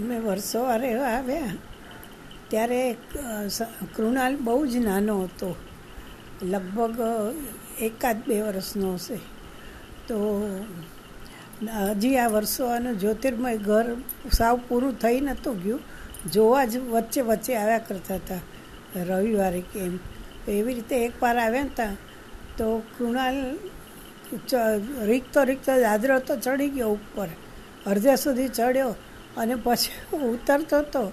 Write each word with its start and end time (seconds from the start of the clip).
અમે 0.00 0.18
વર્ષો 0.18 0.76
રહેવા 0.76 1.06
આવ્યા. 1.06 1.44
ત્યારે 2.48 2.96
કૃણાલ 3.96 4.36
બહુ 4.36 4.66
જ 4.66 4.76
નાનો 4.76 5.22
હતો. 5.22 5.56
લગભગ 6.42 6.98
એકાદ 7.80 8.22
બે 8.26 8.40
વર્ષનો 8.40 8.94
હશે. 8.94 9.16
તો, 10.08 10.46
હજી 11.90 12.16
આ 12.16 12.28
વર્ષો 12.28 12.66
આનું 12.66 12.98
જ્યોતિર્મય 12.98 13.56
ઘર 13.56 13.96
સાવ 14.32 14.60
પૂરું 14.68 14.94
થઈ 14.94 15.20
નહોતું 15.20 15.62
ગયું. 15.62 15.80
જોવા 16.32 16.64
જ 16.64 16.76
વચ્ચે 16.76 17.20
વચ્ચે 17.20 17.54
આવ્યા 17.54 17.78
કરતા 17.78 18.14
હતા, 18.14 18.38
રવિવારે 19.04 19.60
કે 19.60 19.78
એમ. 19.78 19.98
એવી 20.48 20.74
રીતે 20.74 20.96
એકવાર 20.96 21.38
આવ્યા 21.38 21.62
હતા 21.62 21.86
તો 22.58 22.78
કૃણાલ 22.98 23.58
રીકતો 25.02 25.44
રીકતો 25.44 25.80
દાદરો 25.80 26.18
તો 26.18 26.36
ચડી 26.36 26.68
ગયો 26.68 26.88
ઉપર. 26.88 27.28
અડધે 27.86 28.16
સુધી 28.16 28.48
ચડ્યો. 28.48 28.94
અને 29.36 29.54
પછી 29.54 30.16
ઉતરતો 30.16 30.78
હતો 30.78 31.12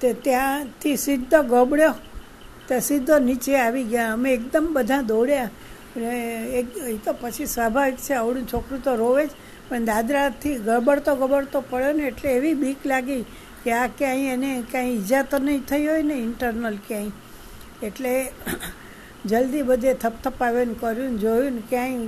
તે 0.00 0.12
ત્યાંથી 0.12 0.96
સીધો 0.96 1.42
ગબડ્યો. 1.42 1.94
તે 2.68 2.80
સીધો 2.80 3.18
નીચે 3.18 3.56
આવી 3.56 3.84
ગયા. 3.84 4.12
અમે 4.12 4.32
એકદમ 4.32 4.68
બધા 4.72 5.00
દોડ્યા. 5.00 5.50
અને 5.96 6.44
એક 6.44 6.76
એ 6.76 6.96
તો 6.96 7.12
પછી 7.20 7.46
સ્વાભાવિક 7.46 7.96
છે, 7.96 8.14
આવડું 8.14 8.48
છોકરું 8.48 8.84
તો 8.84 8.94
રોવે 8.94 9.26
જ. 9.26 9.30
પણ 9.68 9.84
દાદરાથી 9.84 10.54
ગબડતો 10.54 11.16
ગબડતો 11.16 11.60
પડ્યો 11.70 11.92
ને 11.92 12.02
એટલે 12.02 12.30
એવી 12.30 12.54
બીક 12.54 12.86
લાગી 12.86 13.22
કે 13.64 13.72
આ 13.72 13.86
ક્યાંય 13.86 14.32
એને 14.32 14.62
કાંઈ 14.72 14.90
ઈજા 14.90 15.22
તો 15.22 15.38
નહીં 15.38 15.60
થઈ 15.60 15.86
હોય 15.86 16.02
ને 16.02 16.14
ઇન્ટરનલ 16.14 16.78
ક્યાંય. 16.88 17.10
એટલે 17.82 18.32
જલ્દી 19.26 19.62
બધે 19.62 19.94
થપથપાવીને 19.94 20.74
કર્યું 20.80 21.12
ને 21.12 21.18
જોયું 21.18 21.52
ને 21.52 21.62
ક્યાંય 21.68 21.98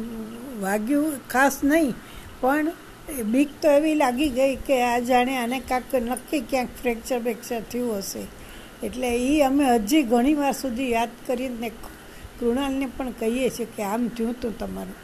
વાગ્યું 0.61 1.29
ખાસ 1.29 1.61
નહીં. 1.65 1.95
પણ 2.41 2.69
બીક 3.09 3.49
તો 3.63 3.69
એવી 3.71 3.95
લાગી 3.95 4.29
ગઈ 4.29 4.57
કે 4.57 4.83
આ 4.83 4.99
જાણે 4.99 5.37
આને 5.37 5.61
કાંક 5.61 5.95
નક્કી 5.95 6.41
ક્યાંક 6.41 6.69
ફ્રેક્ચર 6.81 7.19
બેક્ચર 7.19 7.61
થયું 7.61 7.99
હશે. 7.99 8.19
એટલે 8.87 9.17
એ 9.17 9.43
અમે 9.43 9.65
હજી 9.65 10.03
ઘણી 10.03 10.35
વાર 10.35 10.53
સુધી 10.53 10.91
યાદ 10.91 11.09
કરીને 11.27 11.69
કૃણાલને 12.41 12.87
પણ 12.87 13.11
કહીએ 13.11 13.51
છીએ 13.51 13.67
કે 13.77 13.83
આમ 13.83 14.09
થયું 14.09 14.31
હતું 14.31 14.59
તમારું. 14.59 14.95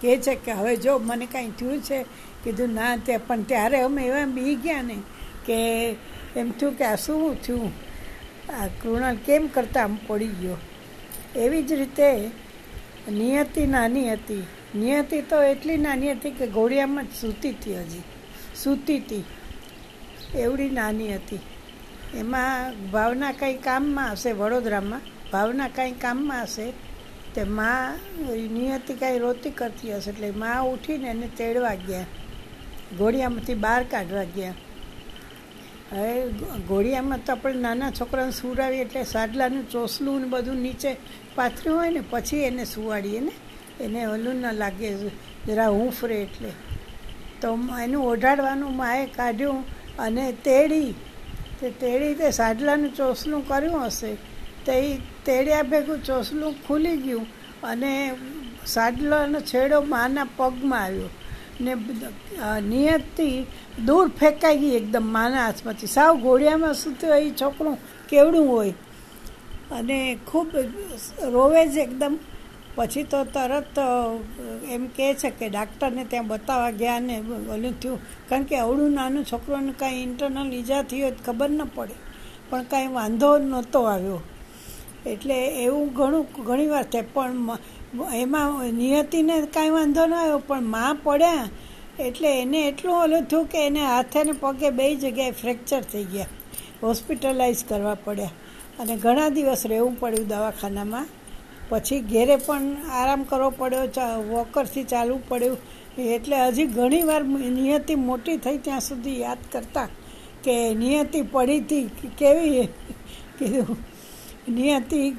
કહે 0.00 0.16
છે 0.16 0.34
કે 0.34 0.52
હવે 0.52 0.76
જો 0.76 0.98
મને 0.98 1.26
કાંઈ 1.26 1.50
થયું 1.50 1.82
છે, 1.82 2.02
કીધું 2.44 2.68
ના 2.68 2.96
તે 2.96 3.16
પણ 3.16 3.42
ત્યારે 3.42 3.80
અમે 3.80 4.06
એવા 4.06 4.24
બી 4.24 4.54
ગયા 4.54 4.82
ને 4.82 4.96
કે 5.46 5.88
એમ 6.36 6.50
થયું 6.50 6.78
કે 6.78 6.84
આ 6.84 6.96
શું 6.96 7.42
થયું? 7.42 7.72
આ 8.50 8.66
કૃણાલ 8.66 9.16
કેમ 9.16 9.46
કરતાં 9.46 9.84
આમ 9.84 9.98
પડી 10.06 10.26
ગયો? 10.26 10.56
એવી 11.36 11.62
જ 11.62 11.72
રીતે 11.72 12.30
નિયતિ 13.12 13.66
નાની 13.66 14.12
હતી. 14.12 14.42
નિયતિ 14.76 15.22
તો 15.22 15.42
એટલી 15.42 15.76
નાની 15.76 16.12
હતી 16.12 16.30
કે 16.30 16.46
ઘોડિયામાં 16.46 17.04
જ 17.04 17.08
સૂતી 17.20 17.50
હતી 17.50 17.78
હજી. 17.78 18.02
સૂતી 18.56 18.98
હતી. 18.98 19.24
એવડી 20.34 20.70
નાની 20.70 21.14
હતી. 21.14 21.38
એમાં 22.14 22.74
ભાવના 22.90 23.32
કંઈ 23.32 23.54
કામમાં 23.54 24.12
હશે 24.12 24.32
વડોદરામાં? 24.32 25.00
ભાવના 25.32 25.68
કાંઈ 25.68 25.92
કામમાં 25.92 26.42
હશે? 26.42 26.72
તે 27.34 27.44
મા 27.44 27.98
નિયતિ 28.52 28.94
કાંઈ 28.94 29.18
રોતી 29.18 29.50
કરતી 29.50 29.94
હશે 29.94 30.10
એટલે 30.10 30.30
મા 30.30 30.60
ઉઠીને 30.60 31.08
એને 31.08 31.26
તેડવા 31.26 31.74
ગયા. 31.74 32.06
ઘોડિયામાંથી 32.98 33.54
બહાર 33.54 33.84
કાઢવા 33.84 34.24
ગયા. 34.24 34.54
હવે 35.92 36.28
ઘોડિયામાં 36.68 37.18
તો 37.26 37.32
આપણે 37.32 37.54
નાના 37.54 37.90
છોકરાને 37.90 38.30
સુવડાવીએ 38.30 38.80
એટલે 38.80 39.04
સાડલાનું 39.04 39.70
ચોસલું 39.70 40.20
ને 40.20 40.26
બધું 40.26 40.56
નીચે 40.56 40.96
પાથર્યું 41.34 41.78
હોય 41.78 41.90
ને 41.90 42.00
પછી 42.10 42.36
એને 42.36 42.64
સુવાડીએ 42.64 43.20
ને? 43.20 43.32
એને 43.80 44.00
ઓલું 44.06 44.36
ન 44.36 44.52
લાગે, 44.52 44.88
જરા 45.46 45.68
હૂંફરે 45.68 46.16
એટલે. 46.22 46.50
તો 47.40 47.58
એનું 47.82 48.02
ઓઢાડવાનું 48.06 48.76
માએ 48.76 49.06
કાઢ્યું 49.06 49.60
અને 49.98 50.32
તેડી. 50.32 50.90
તે 51.60 51.70
તેડી 51.70 52.14
તે 52.14 52.30
સાડલાનું 52.30 52.94
ચોસલું 52.94 53.48
કર્યું 53.48 53.86
હશે. 53.86 54.14
તે 54.66 54.74
તેડ્યા 55.26 55.62
ભેગું 55.62 56.04
ચોસલું 56.04 56.54
ખુલી 56.66 56.96
ગયું 56.96 57.26
અને 57.62 57.92
સાડલાનો 58.66 59.40
છેડો 59.40 59.80
માના 59.80 60.26
પગમાં 60.36 60.84
આવ્યો. 60.84 61.08
ને 61.60 61.74
નિયતથી 62.68 63.46
દૂર 63.86 64.06
ફેંકાઈ 64.08 64.58
ગઈ 64.58 64.76
એકદમ 64.76 65.06
માના 65.12 65.44
હાથમાંથી. 65.46 65.86
સાવ 65.86 66.12
ઘોડિયામાં 66.16 66.74
સૂતું 66.74 67.16
એ 67.16 67.30
છોકરું 67.30 67.76
કેવડું 68.08 68.46
હોય. 68.48 68.70
અને 69.70 70.18
ખૂબ 70.26 70.48
રોવે 71.32 71.66
જ 71.66 71.76
એકદમ 71.78 72.18
પછી 72.74 73.02
તો 73.02 73.24
તરત 73.24 73.78
એમ 74.70 74.86
કહે 74.86 75.14
છે 75.14 75.30
કે 75.30 75.48
ડાક્ટરને 75.48 76.04
ત્યાં 76.04 76.28
બતાવવા 76.28 76.70
ગયા 76.70 77.00
ને 77.00 77.16
ઓલું 77.54 77.80
થયું. 77.80 77.98
કારણ 78.28 78.42
કે 78.42 78.56
અવળું 78.56 78.92
નાનું 78.92 79.24
છોકરોને 79.24 79.72
કાંઈ 79.78 80.02
ઇન્ટરનલ 80.02 80.52
ઈજા 80.54 80.82
થઈ 80.82 81.00
હોય 81.02 81.12
ખબર 81.26 81.50
ન 81.50 81.64
પડે. 81.74 81.96
પણ 82.50 82.62
કાંઈ 82.62 82.86
વાંધો 82.86 83.38
નહોતો 83.38 83.82
આવ્યો. 83.82 84.20
એટલે 85.06 85.36
એવું 85.46 85.92
ઘણું, 85.92 86.26
ઘણી 86.44 86.66
વાર 86.66 86.82
થાય. 86.82 87.02
પણ 87.02 87.58
એમાં 88.14 88.72
નિયતિને 88.72 89.40
કાંઈ 89.46 89.70
વાંધો 89.70 90.06
ન 90.06 90.14
આવ્યો. 90.14 90.38
પણ 90.38 90.62
માં 90.62 90.94
પડ્યા 90.94 91.48
એટલે 91.98 92.40
એને 92.40 92.60
એટલું 92.68 92.94
ઓલું 93.02 93.24
થયું 93.24 93.46
કે 93.46 93.66
એને 93.66 93.80
હાથે 93.86 94.24
ને 94.24 94.32
પગે 94.32 94.70
બે 94.70 94.94
જગ્યાએ 94.96 95.30
ફ્રેક્ચર 95.30 95.80
થઈ 95.82 96.04
ગયા. 96.04 96.26
હોસ્પિટલાઇઝ 96.82 97.64
કરવા 97.64 97.94
પડ્યા. 97.94 98.30
અને 98.80 98.96
ઘણા 98.96 99.28
દિવસ 99.28 99.62
રહેવું 99.66 100.00
પડ્યું 100.00 100.28
દવાખાનામાં. 100.28 101.06
પછી 101.70 102.00
ઘેરે 102.00 102.36
પણ 102.36 102.76
આરામ 102.92 103.22
કરવો 103.22 103.50
પડ્યો 103.50 104.20
વોકરથી 104.28 104.84
ચાલવું 104.84 105.28
પડ્યું. 105.28 105.58
એટલે 105.98 106.36
હજી 106.46 106.66
ઘણીવાર 106.66 107.24
નિયતિ 107.24 107.94
મોટી 107.94 108.36
થઈ 108.36 108.58
ત્યાં 108.58 108.80
સુધી 108.80 109.20
યાદ 109.20 109.38
કરતા 109.52 109.88
કે 110.44 110.74
નિયતિ 110.74 111.22
પડી 111.22 111.58
હતી 111.58 111.90
કેવી 112.18 112.66
કીધું 113.38 113.76
નિયતિ 114.48 115.10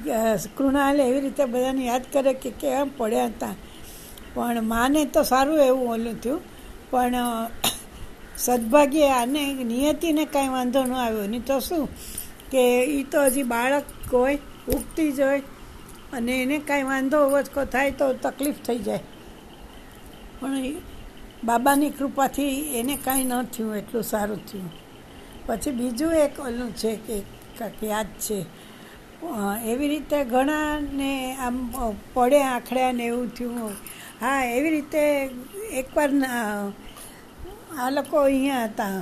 કૃણાલ 0.57 0.99
એવી 0.99 1.21
રીતે 1.21 1.45
બધાને 1.45 1.85
યાદ 1.85 2.05
કરે 2.13 2.33
કે 2.33 2.51
કેવા 2.51 2.87
પડ્યા 2.97 3.25
હતા. 3.25 3.55
પણ 4.33 4.61
માને 4.61 5.05
તો 5.05 5.23
સારું 5.23 5.59
એવું 5.59 5.89
ઓલું 5.89 6.21
થયું. 6.21 6.41
પણ 6.91 7.15
સદભાગ્યે 8.37 9.09
આને 9.09 9.53
નિયતિને 9.53 10.25
કાંઈ 10.25 10.47
વાંધો 10.47 10.83
ન 10.83 10.93
આવ્યો. 10.93 11.27
નહીં 11.27 11.45
તો 11.45 11.59
શું? 11.59 11.89
કે 12.51 12.83
એ 12.83 13.03
તો 13.03 13.23
હજી 13.23 13.43
બાળક 13.43 14.13
હોય, 14.13 14.39
ઉગતી 14.67 15.11
જ 15.11 15.21
હોય. 15.21 15.41
અને 16.13 16.33
એને 16.43 16.57
કાંઈ 16.59 16.83
વાંધો 16.83 17.19
વચકો 17.29 17.61
થાય 17.65 17.91
તો 17.91 18.05
તકલીફ 18.23 18.59
થઈ 18.65 18.79
જાય. 18.79 19.03
પણ 20.39 20.65
બાબાની 21.43 21.89
કૃપાથી 21.89 22.55
એને 22.79 22.95
કાંઈ 23.05 23.29
ન 23.31 23.33
થયું 23.53 23.77
એટલું 23.77 24.03
સારું 24.03 24.41
થયું. 24.47 24.71
પછી 25.45 25.71
બીજું 25.71 26.13
એક 26.25 26.35
ઓલું 26.39 26.71
છે 26.75 26.91
કે 27.05 27.15
કાંક 27.57 27.79
યાદ 27.83 28.09
છે. 28.19 28.37
એવી 29.65 29.87
રીતે 29.87 30.17
ઘણાને 30.25 31.11
આમ 31.37 31.57
પડે 32.13 32.39
આખડ્યા 32.43 32.91
ને 32.91 33.03
એવું 33.05 33.29
થયું 33.35 33.73
હા, 34.21 34.41
એવી 34.57 34.69
રીતે 34.69 35.01
એકવાર 35.73 36.11
આ 37.79 37.89
લોકો 37.89 38.15
અહીંયા 38.19 38.65
હતા. 38.65 38.99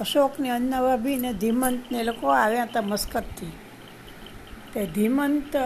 અશોકને 0.00 0.48
અન્નભાભી 0.50 1.16
ને 1.16 1.30
ધીમંત 1.32 1.82
ને 1.92 1.98
લોકો 2.04 2.26
આવ્યા 2.32 2.68
હતા 2.70 2.82
મસ્કતથી. 2.82 3.52
તે 4.74 4.82
ધીમંત 4.96 5.56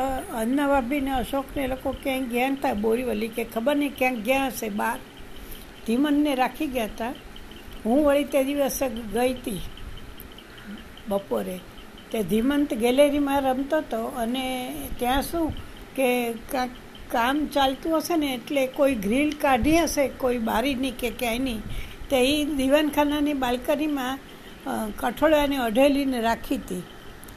અન્નભાભી 0.40 1.10
અશોકને 1.16 1.64
લોકો 1.72 1.90
ક્યાંય 2.02 2.30
ગયા 2.32 2.54
હતા 2.54 2.74
બોરીવલી 2.84 3.34
કે 3.36 3.44
ખબર 3.44 3.76
નહીં 3.76 3.94
ક્યાંક 3.98 4.24
ગયા 4.28 4.48
હશે 4.48 4.68
બહાર 4.80 4.98
ધીમંતને 5.86 6.32
રાખી 6.34 6.70
ગયા 6.76 6.92
હતા. 6.92 7.12
હું 7.84 7.98
વળી 8.06 8.30
તે 8.32 8.40
દિવસે 8.44 8.86
ગઈ 9.14 9.32
હતી 9.32 9.62
બપોરે. 11.08 11.56
તે 12.10 12.22
ધીમંત 12.30 12.70
ગેલેરીમાં 12.84 13.40
રમતો 13.42 13.82
હતો 13.82 14.00
અને 14.22 14.44
ત્યાં 14.98 15.22
શું 15.22 15.52
કે 15.96 16.08
કાંક 16.52 16.72
કામ 17.10 17.36
ચાલતું 17.46 17.96
હશે 17.98 18.16
ને 18.16 18.28
એટલે 18.34 18.62
કોઈ 18.78 18.94
ગ્રીલ 19.04 19.30
કાઢી 19.40 19.78
હશે, 19.78 20.04
કોઈ 20.22 20.38
બારીની 20.48 20.94
કે 21.00 21.10
ક્યાંયની, 21.20 21.60
તે 22.10 22.16
એ 22.30 22.34
દીવાનખાનાની 22.58 23.36
બાલ્કનીમાં 23.44 24.18
કઠોળાને 24.98 25.56
અઢેલીને 25.66 26.20
રાખી 26.20 26.58
હતી 26.58 26.82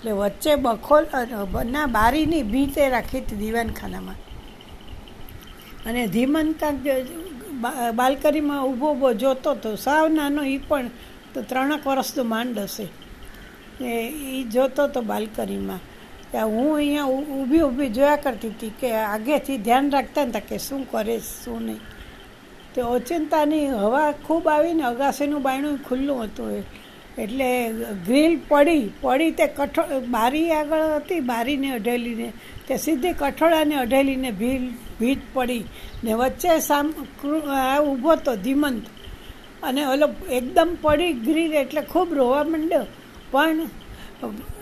એટલે 0.08 0.14
વચ્ચે 0.14 0.56
બખોલ 0.56 1.06
ના, 1.66 1.88
બારીની 1.88 2.44
ભીતે 2.44 2.90
રાખી 2.90 3.20
હતી 3.20 3.36
દીવાનખાનામાં. 3.36 4.20
અને 5.86 6.08
ધીમંત 6.08 6.62
બાલ્કનીમાં 7.96 8.64
ઊભો 8.64 8.88
ઊભો 8.92 9.14
જોતો 9.14 9.52
હતો 9.52 9.76
સાવ 9.76 10.08
નાનો 10.10 10.42
એ 10.46 10.58
પણ 10.58 10.90
તો 11.34 11.42
ત્રણેક 11.42 11.88
વર્ષનો 11.88 12.24
માંડ 12.24 12.60
હશે. 12.60 12.88
એ 13.82 13.92
એ 14.38 14.44
જોતો 14.54 14.84
હતો 14.84 15.02
બાલ્કનીમાં. 15.02 15.84
હું 16.54 16.76
અહીંયા 16.76 17.12
ઊભી 17.36 17.62
ઊભી 17.62 17.90
જોયા 17.90 18.24
કરતી 18.24 18.50
હતી 18.50 18.74
કે 18.80 18.90
આગેથી 19.04 19.58
ધ્યાન 19.58 19.92
રાખતા 19.92 20.26
હતા 20.30 20.48
કે 20.50 20.58
શું 20.58 20.82
કરે, 20.92 21.20
શું 21.20 21.62
નહીં. 21.62 21.82
તે 22.74 22.82
ઓચિંતાની 22.96 23.68
હવા 23.68 24.12
ખૂબ 24.26 24.48
આવીને 24.48 24.84
અગાસીનું 24.84 25.42
બાયણું 25.42 25.80
ખુલ્લું 25.88 26.24
હતું 26.24 26.52
એ. 26.52 26.62
એટલે 27.18 27.50
ગ્રીલ 28.06 28.34
પડી 28.50 28.84
પડી 29.02 29.32
તે 29.32 29.48
કઠોળ, 29.48 30.00
બારી 30.10 30.52
આગળ 30.52 30.84
હતી, 30.96 31.20
બારીને 31.20 31.70
અઢેલીને, 31.72 32.30
તે 32.68 32.78
સીધી 32.78 33.14
કઠોળાને 33.14 33.76
અઢેલીને 33.76 34.32
ભીલ 34.32 34.66
ભીત 35.00 35.22
પડી 35.34 35.64
ને 36.04 36.14
વચ્ચે 36.14 36.60
સામ 36.60 36.94
ઊભો 37.88 38.12
હતો 38.12 38.36
ધીમંત. 38.36 38.86
અને 39.64 39.82
ઓલો 39.86 40.08
એકદમ 40.32 40.72
પડી 40.82 41.14
ગ્રીલ 41.28 41.54
એટલે 41.54 41.82
ખૂબ 41.82 42.14
રોવા 42.14 42.44
માંડ્યો. 42.44 42.86
પણ 43.32 43.60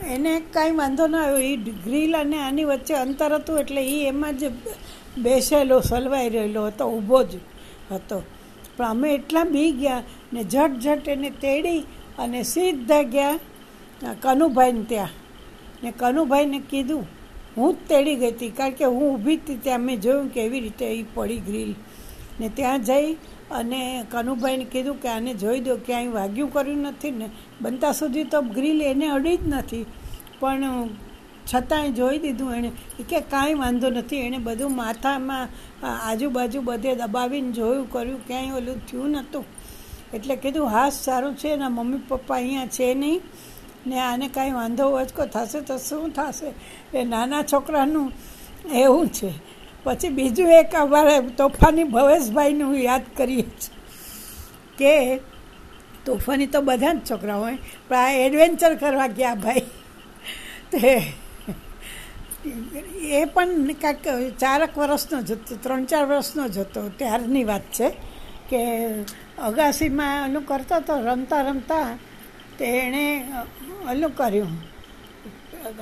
એને 0.10 0.32
કાંઈ 0.54 0.72
વાંધો 0.72 1.08
ન 1.08 1.16
આવ્યો. 1.16 1.38
એ 1.38 1.56
ગ્રીલ 1.86 2.14
અને 2.18 2.38
આની 2.38 2.64
વચ્ચે 2.64 2.94
અંતર 2.94 3.32
હતું 3.34 3.60
એટલે 3.60 3.82
એ 3.96 4.08
એમાં 4.08 4.38
જ 4.38 4.52
બેસેલો, 5.18 5.78
સલવાઈ 5.82 6.30
રહેલો 6.30 6.66
હતો, 6.68 6.86
ઊભો 6.86 7.20
જ 7.24 7.34
હતો. 7.92 8.18
પણ 8.78 8.86
અમે 8.86 9.14
એટલા 9.14 9.44
બી 9.44 9.72
ગયા 9.72 10.04
ને 10.34 10.42
ઝટ 10.44 10.80
ઝટ 10.80 11.08
એને 11.08 11.30
તેડી 11.30 11.82
અને 12.20 12.44
સીધા 12.44 13.02
ગયા 13.02 14.14
કનુભાઈને 14.22 14.84
ત્યાં. 14.84 15.08
ને 15.84 15.92
કનુભાઈને 15.92 16.60
કીધું, 16.70 17.04
હું 17.58 17.74
જ 17.74 17.78
તેડી 17.90 18.16
ગઈ 18.16 18.32
હતી, 18.32 18.50
કારણ 18.50 18.72
કે 18.72 18.86
હું 18.86 19.14
ઊભી 19.14 19.36
હતી 19.36 19.56
ત્યાં 19.56 19.80
મેં 19.80 20.02
જોયું 20.02 20.30
કે 20.30 20.42
એવી 20.42 20.60
રીતે 20.60 20.86
એ 20.86 21.04
પડી 21.14 21.40
ગ્રીલ. 21.40 21.74
ને 22.40 22.50
ત્યાં 22.50 22.84
જઈ 22.84 23.14
અને 23.52 24.04
કનુભાઈને 24.12 24.66
કીધું 24.66 25.02
કે, 25.02 25.10
આને 25.10 25.34
જોઈ 25.34 25.60
દો, 25.60 25.76
ક્યાંય 25.76 26.08
વાગ્યું 26.08 26.54
કર્યું 26.54 26.78
નથી 26.78 27.12
ને, 27.12 27.30
બનતા 27.62 27.92
સુધી 27.92 28.24
તો 28.24 28.42
ગ્રીલ 28.42 28.82
એને 28.82 29.08
અડી 29.08 29.38
જ 29.38 29.48
નથી. 29.48 29.86
પણ 30.40 30.64
છતાંય 31.54 31.92
જોઈ 31.92 32.18
દીધું 32.18 32.54
એણે 32.54 32.72
કે 33.10 33.20
કાંઈ 33.22 33.54
વાંધો 33.54 33.90
નથી. 33.90 34.18
એણે 34.18 34.38
બધું 34.38 34.76
માથામાં 34.76 35.48
આજુબાજુ 36.08 36.62
બધે 36.62 36.96
દબાવીને 36.96 37.52
જોયું, 37.52 37.92
કર્યું, 37.92 38.28
ક્યાંય 38.28 38.52
ઓલું 38.52 38.86
થયું 38.88 39.10
નહોતું. 39.10 39.46
એટલે 40.16 40.36
કીધું, 40.44 40.68
હા, 40.68 40.90
સારું 40.90 41.36
છે 41.36 41.48
એના 41.56 41.70
મમ્મી 41.70 42.06
પપ્પા 42.10 42.38
અહીંયા 42.38 42.74
છે 42.76 42.88
નહીં 43.02 43.22
ને 43.88 44.00
આને 44.02 44.28
કાંઈ 44.36 44.58
વાંધો 44.60 44.86
વચકો, 44.96 45.24
થશે 45.34 45.60
તો 45.62 45.76
શું 45.78 46.12
થશે? 46.18 46.50
એ 46.94 47.04
નાના 47.04 47.44
છોકરાનું 47.44 48.08
એવું 48.74 49.10
છે. 49.10 49.32
પછી 49.86 50.16
બીજું 50.18 50.52
એક 50.60 50.76
અમારે 50.76 51.16
તોફાની 51.40 51.88
ભવેશભાઈનું 51.96 52.76
યાદ 52.82 53.06
કરીએ 53.18 53.46
છીએ 53.60 53.74
કે 54.80 54.94
તોફાની 56.06 56.50
તો 56.54 56.62
બધા 56.62 56.94
જ 56.94 57.00
છોકરા 57.10 57.38
હોય, 57.44 57.58
પણ 57.88 57.98
આ 57.98 58.12
એડવેન્ચર 58.26 58.74
કરવા 58.82 59.10
ગયા 59.20 59.36
ભાઈ. 59.36 59.68
તે 60.72 60.94
એ 63.20 63.22
પણ 63.34 63.70
કાંઈક 63.84 64.06
ચારક 64.42 64.74
વર્ષનો 64.78 65.18
જ 65.28 65.32
હતો, 65.38 65.54
ત્રણ 65.64 65.86
ચાર 65.92 66.06
વર્ષનો 66.06 66.44
જ 66.48 66.58
હતો, 66.66 66.82
ત્યારની 67.00 67.46
વાત 67.52 67.66
છે 67.78 67.88
કે 68.50 68.62
અગાસીમાં 69.38 70.30
એનું 70.30 70.46
કરતો 70.46 70.76
હતો 70.76 70.94
રમતા 71.06 71.42
રમતા 71.42 71.88
તે 72.58 72.66
એણે 72.66 73.06
ઓલું 73.92 74.12
કર્યું. 74.16 74.56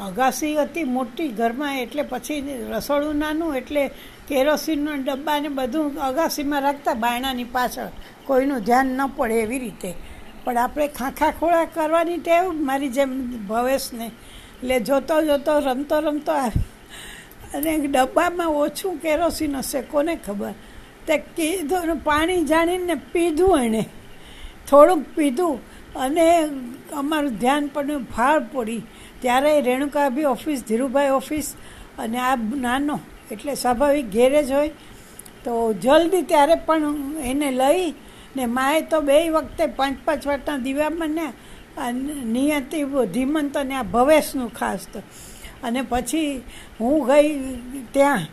અગાસી 0.07 0.55
હતી 0.55 0.83
મોટી 0.83 1.27
ઘરમાં 1.27 1.77
એટલે 1.77 2.03
પછી 2.03 2.41
રસોડું 2.71 3.15
નાનું 3.15 3.55
એટલે 3.55 3.83
કેરોસીનના 4.27 4.97
ડબ્બાને 4.97 5.49
બધું 5.49 6.01
અગાસીમાં 6.01 6.61
રાખતા 6.61 6.93
બાયણાની 6.93 7.53
પાછળ. 7.55 7.91
કોઈનું 8.25 8.61
ધ્યાન 8.67 8.87
ન 8.97 9.01
પડે 9.17 9.35
એવી 9.41 9.59
રીતે. 9.59 9.91
પણ 10.43 10.57
આપણે 10.57 10.87
ખાખા 10.87 11.31
ખોળા 11.31 11.65
કરવાની 11.65 12.17
ટેવ 12.17 12.43
મારી 12.67 12.89
જેમ 12.89 13.11
ભવેશને. 13.47 14.07
એટલે 14.61 14.79
જોતો 14.79 15.15
જોતો 15.21 15.59
રમતો 15.59 15.99
રમતો 15.99 16.33
અને 17.53 17.71
ડબ્બામાં 17.87 18.47
ઓછું 18.47 18.97
કેરોસીન 18.97 19.55
હશે, 19.55 19.81
કોને 19.81 20.15
ખબર? 20.15 20.53
તે 21.07 21.17
કીધું 21.37 21.95
પાણી 22.03 22.43
જાણીને 22.43 22.95
પીધું 23.13 23.53
એણે 23.59 23.83
થોડુંક 24.69 25.05
પીધું 25.15 25.55
અને 25.95 26.27
અમારું 26.93 27.33
ધ્યાન 27.37 27.69
પણ 27.73 28.05
ફાળ 28.15 28.39
પડી. 28.53 28.81
ત્યારે 29.21 29.51
રેણુકાભી 29.61 30.25
ઓફિસ, 30.25 30.63
ધીરુભાઈ 30.67 31.09
ઓફિસ 31.09 31.47
અને 31.99 32.17
આ 32.19 32.35
નાનો, 32.35 32.99
એટલે 33.31 33.55
સ્વાભાવિક 33.55 34.07
ઘેરે 34.11 34.41
જ 34.43 34.51
હોય. 34.51 34.71
તો 35.43 35.73
જલ્દી 35.73 36.21
ત્યારે 36.21 36.55
પણ 36.65 36.95
એને 37.23 37.49
લઈ 37.51 37.93
ને 38.35 38.45
માએ 38.45 38.81
તો 38.81 39.01
બે 39.01 39.17
વખતે 39.29 39.65
પાંચ 39.79 39.97
પાંચ 40.05 40.27
વાટના 40.27 40.57
દીવામાં 40.57 41.09
ને 41.09 41.27
નિયતિ 42.25 42.83
ધીમંત 43.13 43.57
અને 43.57 43.75
આ 43.75 43.83
ભવેશનું 43.83 44.53
ખાસ 44.53 44.87
તો. 44.93 44.99
અને 45.63 45.81
પછી 45.89 46.41
હું 46.79 47.07
ગઈ 47.07 47.29
ત્યાં 47.91 48.25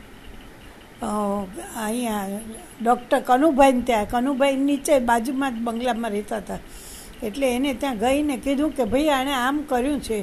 અહીંયા 1.03 2.41
ડૉક્ટર 2.83 3.21
કનુભાઈને 3.29 3.83
ત્યાં. 3.89 4.09
કનુભાઈ 4.11 4.57
નીચે 4.69 4.95
બાજુમાં 5.11 5.53
જ 5.55 5.63
બંગલામાં 5.67 6.13
રહેતા 6.13 6.41
હતા. 6.43 6.61
એટલે 7.23 7.47
એને 7.57 7.71
ત્યાં 7.75 8.03
ગઈને 8.03 8.37
કીધું 8.45 8.75
કે 8.77 8.85
ભાઈ 8.93 9.13
આણે 9.17 9.35
આમ 9.37 9.63
કર્યું 9.71 10.01
છે. 10.01 10.19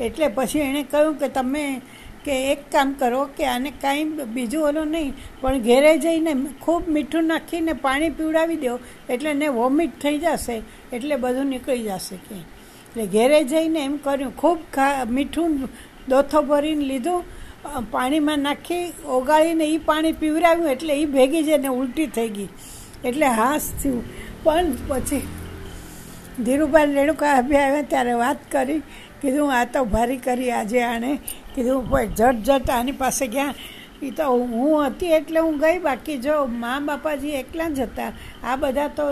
એટલે 0.00 0.26
પછી 0.36 0.64
એણે 0.68 0.82
કહ્યું 0.92 1.18
કે 1.20 1.28
તમે 1.36 1.64
કે 2.24 2.34
એક 2.52 2.60
કામ 2.72 2.94
કરો 3.00 3.20
કે 3.36 3.44
આને 3.46 3.70
કાંઈ 3.82 4.26
બીજું 4.34 4.64
ઓલું 4.68 4.88
નહીં, 4.94 5.12
પણ 5.40 5.62
ઘેરે 5.68 5.92
જઈને 5.98 6.32
ખૂબ 6.64 6.82
મીઠું 6.96 7.24
નાખીને 7.32 7.72
પાણી 7.84 8.10
પીવડાવી 8.18 8.60
દો, 8.64 8.74
એટલે 9.12 9.30
એને 9.30 9.48
વોમિટ 9.58 10.00
થઈ 10.02 10.18
જશે, 10.24 10.56
એટલે 10.92 11.14
બધું 11.16 11.46
નીકળી 11.52 11.86
જશે 11.88 12.16
કે 12.26 12.36
એટલે 12.36 13.04
ઘેરે 13.14 13.40
જઈને 13.52 13.80
એમ 13.84 13.96
કર્યું. 14.04 14.32
ખૂબ 14.36 14.58
મીઠું 15.16 15.50
દોથો 16.08 16.42
ભરીને 16.42 16.84
લીધું 16.90 17.20
પાણીમાં 17.64 18.38
નાખી, 18.38 18.92
ઓગાળીને 19.06 19.64
એ 19.64 19.78
પાણી 19.78 20.12
પીવરાવ્યું 20.12 20.70
એટલે 20.70 21.02
એ 21.02 21.06
ભેગી 21.06 21.42
જઈને 21.42 21.68
ઉલટી 21.68 22.06
થઈ 22.06 22.28
ગઈ. 22.28 22.48
એટલે 23.04 23.26
હાસ 23.26 23.72
થયું. 23.82 24.04
પણ 24.44 24.72
પછી 24.88 25.22
ધીરુભાઈ 26.44 26.94
રેણુકા 26.94 27.36
અભી 27.36 27.56
આવ્યા 27.56 27.82
ત્યારે 27.82 28.14
વાત 28.14 28.50
કરી, 28.50 28.82
કીધું, 29.22 29.54
આ 29.54 29.64
તો 29.64 29.84
ભારી 29.84 30.16
કરી 30.16 30.50
આજે 30.50 30.82
આણે. 30.82 31.18
કીધું 31.54 31.86
જટ 32.16 32.42
જટ 32.42 32.70
આની 32.70 32.92
પાસે 32.92 33.26
ગયા. 33.26 33.54
એ 34.02 34.10
તો 34.10 34.24
હું 34.24 34.86
હતી 34.86 35.06
એટલે 35.06 35.40
હું 35.40 35.58
ગઈ, 35.58 35.78
બાકી 35.78 36.18
જો 36.18 36.46
મા 36.46 36.80
બાપાજી 36.80 37.30
એકલા 37.30 37.68
જ 37.68 37.80
હતા. 37.80 38.12
આ 38.44 38.56
બધા 38.56 38.88
તો 38.88 39.02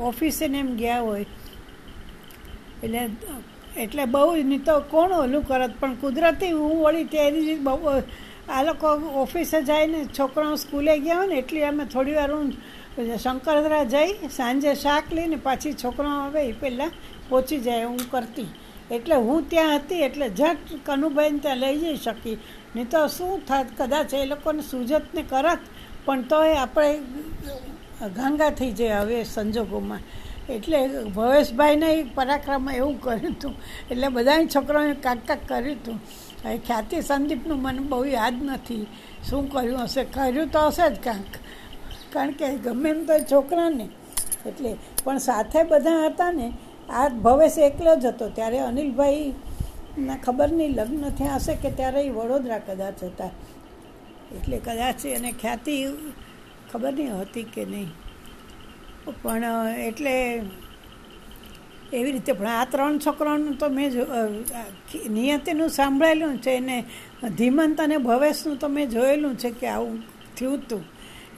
ઓફિસે 0.00 0.48
ને 0.48 0.58
એમ 0.58 0.76
ગયા 0.76 1.00
હોય. 1.00 1.26
એટલે 2.82 3.10
એટલે 3.76 4.04
બહુ 4.06 4.36
નહીં 4.50 4.64
તો 4.64 4.74
કોણ 4.90 5.12
ઓલું 5.12 5.46
કરત? 5.46 5.72
પણ 5.80 5.94
કુદરતી 6.02 6.52
હું 6.52 6.76
વળી 6.84 7.08
તેની 7.14 7.46
જ 7.48 7.58
બહુ 7.60 7.92
આ 8.48 8.62
લોકો 8.62 8.88
ઓફિસે 9.22 9.58
જઈને 9.62 9.98
છોકરાઓ 10.18 10.56
સ્કૂલે 10.56 10.94
ગયા 10.98 11.16
હોય 11.16 11.28
ને, 11.28 11.38
એટલે 11.38 11.66
અમે 11.66 11.84
થોડી 11.84 12.14
વાર 12.14 12.30
હું 12.30 12.52
શંકરદરા 13.18 13.84
જઈ, 13.84 14.28
સાંજે 14.30 14.74
શાક 14.74 15.12
લઈને 15.12 15.36
પાછી 15.36 15.74
છોકરાઓ 15.74 16.18
આવે 16.24 16.40
એ 16.48 16.52
પહેલાં 16.52 16.92
પહોંચી 17.28 17.60
જાય 17.60 17.86
હું 17.86 18.02
કરતી. 18.10 18.48
એટલે 18.90 19.14
હું 19.14 19.48
ત્યાં 19.50 19.78
હતી, 19.78 20.02
એટલે 20.02 20.26
ઝટ 20.28 20.74
કનુભાઈને 20.86 21.38
ત્યાં 21.38 21.58
લઈ 21.58 21.78
જઈ 21.82 21.96
શકી. 21.96 22.36
નહીં 22.74 22.88
તો 22.88 23.06
શું 23.08 23.40
થાત? 23.48 23.68
કદાચ 23.78 24.14
એ 24.14 24.26
લોકોને 24.26 24.62
સુજતને 24.62 25.22
કરત, 25.22 25.62
પણ 26.06 26.22
તોય 26.22 26.56
આપણે 26.56 26.90
ગાંગા 28.16 28.50
થઈ 28.50 28.72
જાય 28.72 29.00
હવે 29.00 29.24
સંજોગોમાં. 29.24 30.02
એટલે 30.52 31.04
ભવેશભાઈને 31.04 32.06
પરાક્રમ 32.14 32.70
એવું 32.70 33.00
કર્યું 33.00 33.32
હતું 33.32 33.54
એટલે 33.90 34.08
બધાને 34.08 34.46
છોકરાઓએ 34.46 34.94
કાંક 34.94 35.28
કાંક 35.28 35.48
કર્યું 35.48 35.76
હતું 35.76 36.00
હવે 36.44 36.58
ખ્યાતિ 36.58 37.00
સંદીપનું 37.00 37.62
મને 37.62 37.78
બહુ 37.78 38.04
યાદ 38.04 38.42
નથી. 38.42 38.86
શું 39.30 39.50
કર્યું 39.50 39.82
હશે? 39.82 40.04
કર્યું 40.04 40.48
તો 40.48 40.66
હશે 40.66 40.94
જ 40.94 40.98
કાંક. 40.98 41.26
કારણ 42.12 42.30
કે 42.30 42.56
ગમે 42.56 42.90
એમ 42.90 43.04
તો 43.04 43.18
છોકરાને. 43.18 43.88
એટલે 44.46 44.76
પણ 45.04 45.18
સાથે 45.18 45.62
બધા 45.62 46.06
હતા 46.06 46.32
ને, 46.32 46.52
આ 46.90 47.08
ભવેશ 47.08 47.58
એકલો 47.58 47.96
જ 47.96 48.06
હતો. 48.06 48.28
ત્યારે 48.28 48.58
અનિલભાઈ 48.58 49.32
ના 49.98 50.16
ખબર 50.16 50.52
નહીં 50.52 50.74
લગ્ન 50.74 51.08
થયા 51.08 51.34
હશે 51.34 51.54
કે 51.54 51.70
ત્યારે 51.70 52.02
એ 52.02 52.10
વડોદરા 52.10 52.58
કદાચ 52.58 53.04
હતા. 53.04 53.30
એટલે 54.36 54.58
કદાચ 54.58 55.06
એને 55.06 55.32
ખ્યાતિ 55.40 55.84
ખબર 56.72 56.92
નહીં 56.92 57.20
હતી 57.20 57.42
કે 57.42 57.64
નહીં 57.64 57.88
પણ 59.22 59.44
એટલે 59.88 60.14
એવી 61.92 62.12
રીતે, 62.12 62.32
પણ 62.32 62.46
આ 62.48 62.64
ત્રણ 62.64 62.98
છોકરાઓનું 62.98 63.58
તો 63.58 63.68
મેં 63.68 63.90
નિયતિનું 65.10 65.70
સાંભળેલું 65.70 66.38
છે 66.38 66.56
અને 66.56 66.78
ધીમંત 67.38 67.80
અને 67.80 67.96
ભવેશનું 67.98 68.56
તો 68.58 68.68
મેં 68.68 68.90
જોયેલું 68.90 69.34
છે 69.36 69.50
કે 69.50 69.66
આવું 69.68 69.98
થયું 70.36 70.60
હતું 70.60 70.84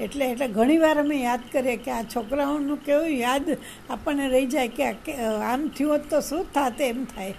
એટલે 0.00 0.24
એટલે 0.26 0.46
ઘણીવાર 0.48 0.96
અમે 0.98 1.16
યાદ 1.22 1.42
કરીએ 1.52 1.76
કે 1.78 1.90
આ 1.90 2.04
છોકરાઓનું 2.14 2.78
કેવું 2.86 3.10
યાદ 3.18 3.46
આપણને 3.90 4.26
રહી 4.34 4.48
જાય 4.54 4.94
કે 5.06 5.12
આમ 5.50 5.68
થયું 5.70 5.92
હોત 5.92 6.04
તો 6.10 6.20
શું 6.20 6.46
થાત, 6.54 6.80
એમ 6.80 7.04
થાય. 7.06 7.34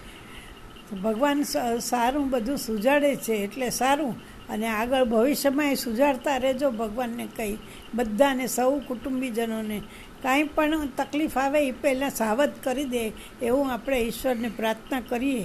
ભગવાન 1.03 1.39
સારું 1.81 2.29
બધું 2.29 2.57
સુજાડે 2.57 3.11
છે, 3.17 3.35
એટલે 3.45 3.69
સારું. 3.69 4.13
અને 4.49 4.67
આગળ 4.67 5.03
ભવિષ્યમાં 5.03 5.71
એ 5.71 5.75
સુધારતા 5.75 6.37
રહેજો 6.37 6.71
ભગવાનને 6.71 7.27
કહી. 7.37 7.57
બધાને, 7.95 8.47
સૌ 8.47 8.79
કુટુંબીજનોને. 8.79 9.81
કાંઈ 10.23 10.43
પણ 10.43 10.87
તકલીફ 10.87 11.37
આવે 11.37 11.67
એ 11.67 11.71
પહેલાં 11.71 12.09
સાવધ 12.09 12.51
કરી 12.63 12.83
દે, 12.83 13.11
એવું 13.41 13.71
આપણે 13.71 13.97
ઈશ્વરને 13.97 14.49
પ્રાર્થના 14.49 15.01
કરીએ. 15.01 15.43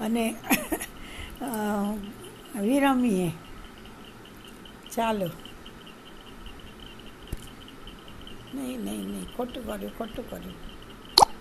અને 0.00 0.34
વિરમીએ. 2.60 3.30
ચાલો. 4.96 5.30
નહીં 8.54 8.80
નહીં 8.80 9.06
નહીં, 9.06 9.36
ખોટું 9.36 9.66
કર્યું 9.66 9.98
ખોટું 9.98 10.30
કર્યું. 10.30 10.71